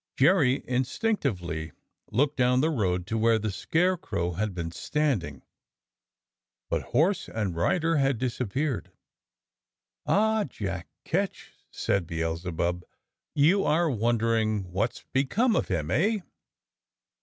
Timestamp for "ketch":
11.05-11.51